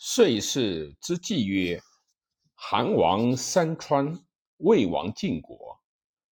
[0.00, 1.82] 岁氏之纪曰：
[2.54, 4.24] 韩王三川，
[4.58, 5.80] 魏王晋国，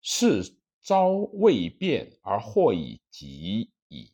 [0.03, 4.13] 是朝未变而祸已及矣。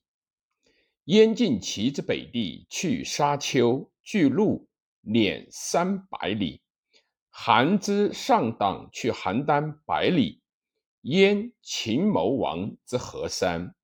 [1.04, 4.70] 燕晋齐之北地，去沙丘，巨鹿
[5.04, 6.62] 辇三百里；
[7.30, 10.42] 韩之上党，去邯郸百里。
[11.02, 13.76] 燕秦谋王之河山，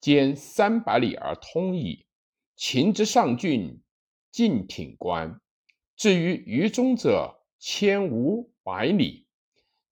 [0.00, 2.06] 兼三百里而通矣。
[2.54, 3.82] 秦之上郡。
[4.38, 5.40] 晋挺关，
[5.96, 9.26] 至于于中者，千五百里。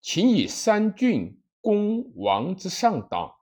[0.00, 3.34] 秦以三郡攻王之上党，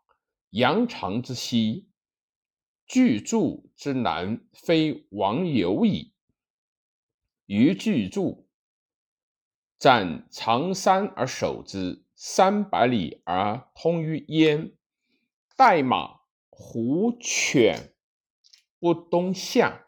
[0.48, 1.90] 阳长之西，
[2.86, 6.14] 巨柱之南，非王有矣。
[7.44, 8.48] 于巨柱
[9.78, 14.72] 占长山而守之，三百里而通于燕。
[15.54, 17.92] 代马、胡、犬
[18.78, 19.82] 不东向。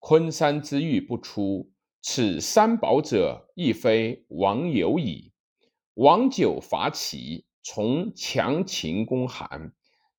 [0.00, 5.32] 昆山之玉不出，此三宝者，亦非王有矣。
[5.94, 9.74] 王九伐齐，从强秦攻韩，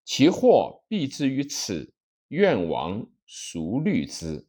[0.05, 1.93] 其祸必之于此。
[2.27, 4.47] 愿王孰虑之？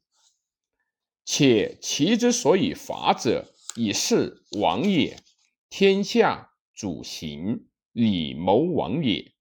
[1.24, 5.18] 且齐之所以伐者，以示王也。
[5.70, 9.32] 天下主行，礼谋王也。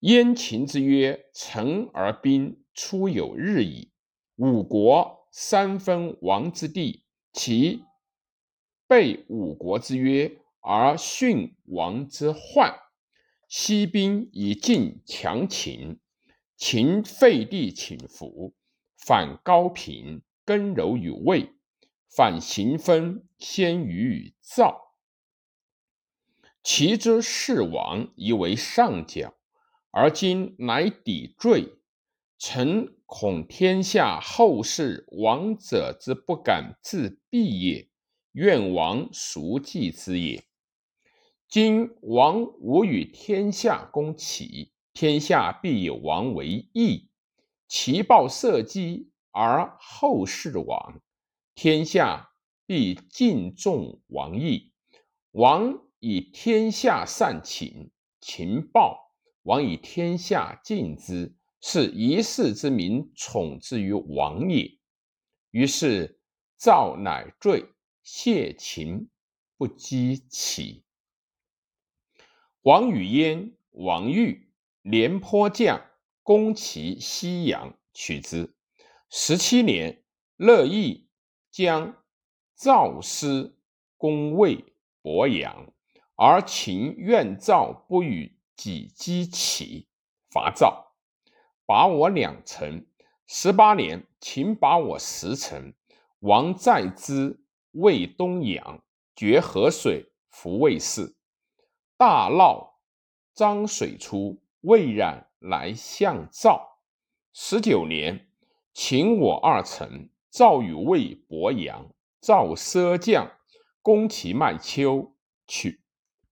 [0.00, 3.87] 燕秦之曰，成而兵出有日矣。
[4.38, 7.82] 五国三分王之地，其
[8.86, 12.72] 背五国之约而殉王之患。
[13.48, 15.98] 西兵以进强秦，
[16.56, 18.54] 秦废地请服，
[18.96, 21.54] 反高平，更柔于魏，
[22.08, 24.94] 反行分，先于赵。
[26.62, 29.34] 其之事王以为上角，
[29.90, 31.74] 而今乃抵坠。
[32.38, 37.88] 臣恐天下后世王者之不敢自毙也，
[38.32, 40.44] 愿王熟计之也？
[41.48, 47.10] 今王无与天下攻齐，天下必以王为义。
[47.66, 51.00] 其报社稷而后世亡，
[51.54, 52.30] 天下
[52.66, 54.72] 必敬重王义。
[55.32, 57.90] 王以天下善秦，
[58.20, 61.37] 秦报王以天下敬之。
[61.60, 64.78] 是一世之民宠之于王也。
[65.50, 66.20] 于是
[66.56, 67.64] 赵乃坠，
[68.02, 69.08] 谢秦
[69.56, 70.84] 不击齐。
[72.62, 74.50] 王与燕、王玉
[74.82, 75.84] 廉颇将
[76.22, 78.54] 攻齐西阳，取之。
[79.10, 80.04] 十七年，
[80.36, 81.08] 乐毅
[81.50, 82.04] 将
[82.54, 83.56] 赵师
[83.96, 84.64] 攻魏
[85.00, 85.72] 博阳，
[86.14, 89.88] 而秦怨赵不与己击齐，
[90.30, 90.87] 伐赵。
[91.68, 92.86] 拔我两城，
[93.26, 95.74] 十八年，秦拔我十城。
[96.20, 98.82] 王在之，魏东阳，
[99.14, 101.14] 决河水，服魏氏。
[101.98, 102.70] 大涝，
[103.36, 106.78] 漳水出，魏冉来向赵。
[107.34, 108.30] 十九年，
[108.72, 111.92] 秦我二城，赵与魏博阳。
[112.22, 113.30] 赵奢将
[113.82, 115.14] 攻其麦丘，
[115.46, 115.82] 取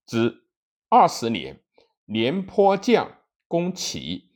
[0.06, 0.46] 之。
[0.88, 1.62] 二十年，
[2.06, 4.30] 廉颇将攻齐。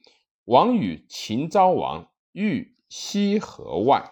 [0.51, 4.11] 王与秦昭王遇西河外。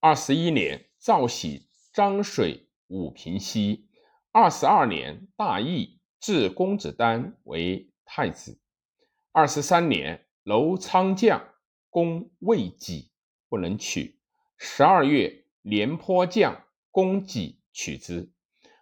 [0.00, 3.88] 二十一年，赵喜漳水武平西。
[4.32, 8.60] 二十二年，大义置公子丹为太子。
[9.30, 11.54] 二十三年，楼仓将
[11.88, 13.12] 攻魏己，
[13.48, 14.18] 不能取。
[14.56, 18.32] 十二月，廉颇将攻己，取之。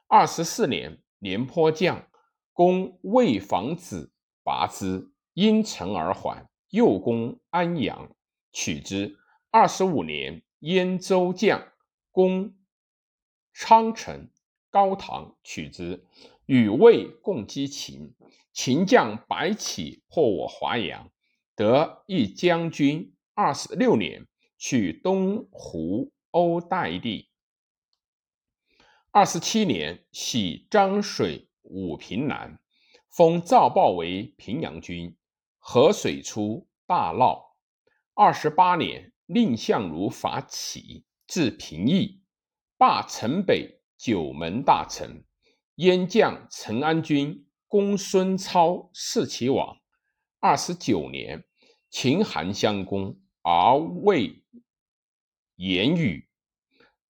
[0.07, 2.09] 二十四年，廉颇将
[2.55, 5.13] 攻魏房子，拔之。
[5.37, 8.17] 因城而还，又攻安阳，
[8.53, 9.19] 取之。
[9.51, 11.75] 二十五年，燕州将
[12.11, 12.55] 攻
[13.53, 14.31] 昌城、
[14.71, 16.07] 高唐，取之。
[16.47, 18.15] 与魏共击秦，
[18.55, 21.11] 秦将白起破我华阳，
[21.55, 23.15] 得一将军。
[23.35, 24.27] 二十六年，
[24.57, 27.29] 取东湖欧代地。
[29.11, 32.59] 二十七年，徙漳水武平南，
[33.11, 35.15] 封赵豹为平阳君。
[35.69, 37.57] 河水出，大涝。
[38.15, 42.23] 二十八年，蔺相如伐齐，至平邑，
[42.79, 45.25] 罢城北九门大臣。
[45.75, 49.81] 燕将陈安军攻孙操，弑其王。
[50.39, 51.45] 二十九年，
[51.91, 54.45] 秦韩相攻，而魏
[55.57, 56.31] 言语。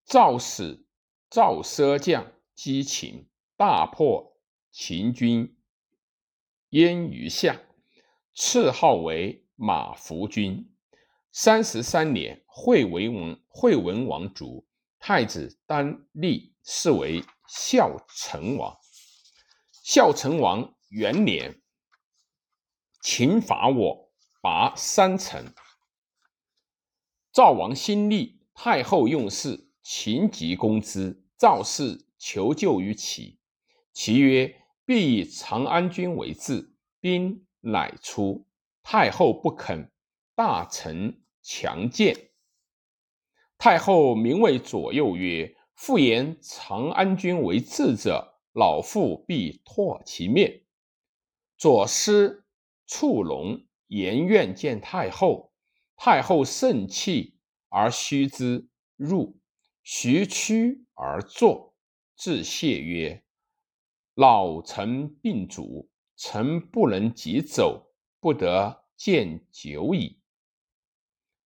[0.07, 0.87] 赵使
[1.29, 4.39] 赵奢将击秦，大破
[4.73, 5.59] 秦军
[6.71, 7.61] 燕于下。
[8.39, 10.71] 赐号为马服君。
[11.33, 14.67] 三十三年，惠文王惠文王卒，
[14.99, 18.77] 太子丹立，是为孝成王。
[19.83, 21.63] 孝成王元年，
[23.01, 24.13] 秦伐我，
[24.43, 25.55] 拔三城。
[27.33, 33.39] 赵王新立，太后用事，秦急攻之，赵氏求救于齐。
[33.95, 38.47] 齐曰：“必以长安君为质。”兵乃出。
[38.83, 39.91] 太后不肯，
[40.35, 42.31] 大臣强谏。
[43.59, 50.63] 太后明谓左右曰：“复言长安君为质者，老妇必唾其面。”
[51.59, 52.45] 左师
[52.87, 55.53] 触龙言愿见太后。
[55.97, 57.39] 太后盛气
[57.71, 59.41] 而须之，入，
[59.83, 61.75] 徐屈而坐，
[62.15, 63.25] 自谢曰
[64.15, 67.85] ：“老臣病主，臣不能即走。”
[68.19, 70.21] 不得见久矣。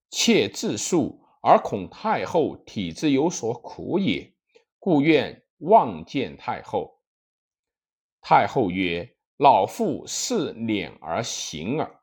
[0.08, 4.32] 妾自述而恐太后体质有所苦也，
[4.78, 7.02] 故愿望见太后。
[8.22, 12.00] 太后曰：“老妇是敛而行耳。”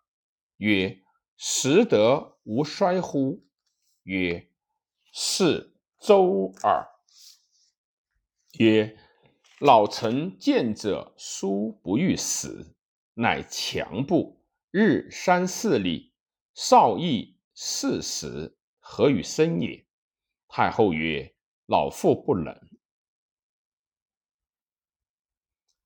[0.57, 0.99] 曰
[1.37, 3.47] ：“实德无衰乎？”
[4.03, 4.51] 曰
[5.11, 6.87] ：“是周耳。”
[8.59, 8.95] 曰
[9.59, 12.75] ：“老臣见者殊不欲死，
[13.15, 16.13] 乃强步。”日三四里，
[16.53, 19.87] 少邑四十，何与生也？
[20.47, 21.33] 太后曰
[21.65, 22.55] ：“老妇不能。”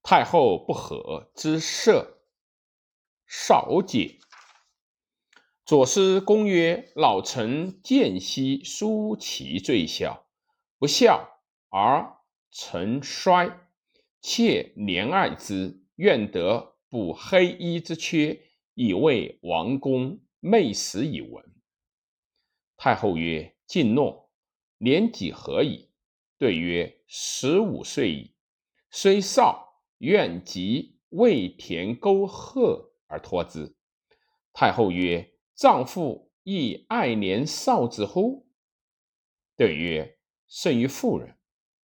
[0.03, 2.23] 太后不和之色，
[3.25, 4.19] 少解。
[5.63, 10.27] 左师公曰：“老臣见兮叔其最小，
[10.77, 11.39] 不孝
[11.69, 12.17] 而
[12.49, 13.60] 成衰，
[14.21, 18.39] 妾怜爱之，愿得补黑衣之缺。”
[18.73, 21.43] 以为王公昧死以闻。
[22.77, 24.31] 太后曰：“敬诺。
[24.77, 25.89] 年几何矣？”
[26.39, 28.33] 对曰：“十五岁矣。”
[28.89, 33.75] 虽少，愿及为田沟壑而托之。
[34.53, 38.49] 太后曰：“丈夫亦爱怜少子乎？”
[39.57, 41.37] 对曰：“甚于妇人。”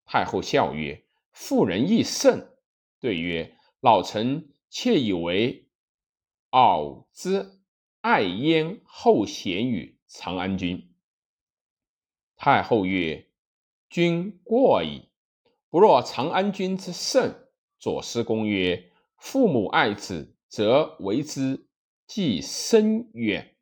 [0.06, 1.04] 太后笑曰
[1.36, 2.56] ：“妇人亦甚。”
[2.98, 5.68] 对曰：“老臣妾以为。”
[6.50, 7.60] 敖之
[8.00, 10.94] 爱焉后贤于长安君。
[12.36, 13.28] 太后曰
[13.90, 15.10] ：“君过矣。
[15.68, 21.68] 不若长安君之甚。”左思公曰：“父母爱子，则为之
[22.06, 23.56] 计深远。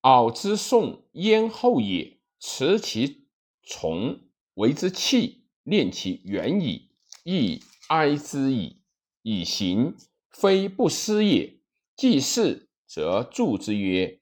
[0.00, 3.28] 敖之送焉后也，持其
[3.62, 4.20] 从，
[4.54, 6.90] 为之器，念其远矣，
[7.24, 8.80] 亦哀之矣，
[9.22, 9.96] 以行。”
[10.32, 11.58] 非不思也。
[11.94, 14.20] 既是，则助之曰：“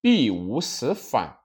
[0.00, 1.40] 必无死反，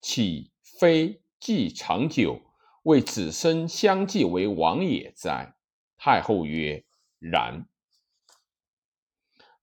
[0.00, 2.42] 岂非既长久，
[2.82, 5.56] 为子孙相继为王也哉？”
[5.96, 6.84] 太后曰
[7.18, 7.66] ：“然。”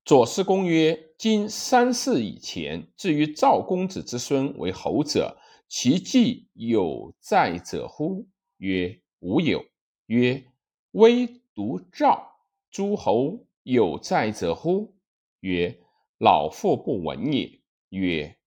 [0.03, 8.27] 左师公曰：“今三世以前，至于赵公子之孙为侯者，其继有在者乎？”
[8.57, 9.65] 曰：“无有。”
[10.07, 10.45] 曰
[10.91, 12.35] ：“唯独赵
[12.71, 14.95] 诸侯。”有在者乎？
[15.41, 15.81] 曰：
[16.19, 17.59] 老妇不闻也。
[17.89, 18.37] 曰：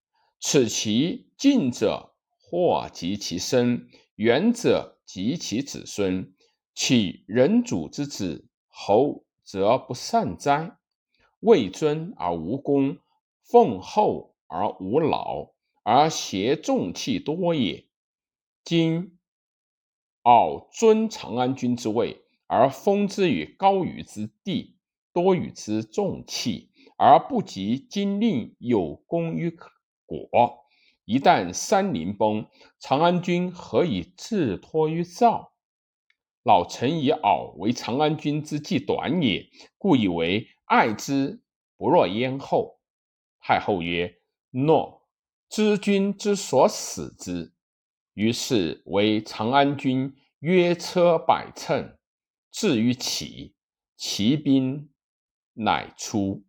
[0.40, 6.32] 此其近者，或及其身；远者，及其子孙。
[6.74, 10.78] 岂人主之子侯，则不善哉？
[11.40, 12.96] 位尊而无功，
[13.42, 15.52] 奉厚而无劳，
[15.92, 17.88] 而挟重器多也。
[18.62, 19.18] 今
[20.22, 24.76] 傲尊长安君之位，而封之于高于之地。
[25.12, 29.50] 多与之重器，而不及今令有功于
[30.06, 30.64] 国。
[31.04, 32.46] 一旦山林崩，
[32.78, 35.52] 长安君何以自托于赵？
[36.44, 41.42] 老臣以敖为长安君之计短也，故以为爱之
[41.76, 42.78] 不若燕后。
[43.40, 44.20] 太后曰
[44.54, 44.99] ：“诺。
[45.50, 47.52] 知君之所使之。”
[48.14, 51.98] 于是为长安君约车百乘，
[52.50, 53.54] 至于齐，
[53.96, 54.86] 齐兵。
[55.52, 56.44] 乃出，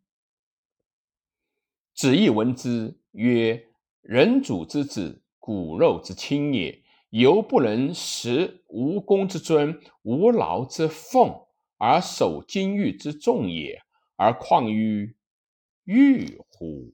[1.94, 3.68] 子义闻之曰
[4.02, 11.46] ：“人主之子，骨肉之亲也，犹不能食无功之尊，无劳之奉，
[11.78, 13.82] 而守金玉之重也，
[14.16, 15.18] 而况于
[15.84, 16.94] 玉乎？”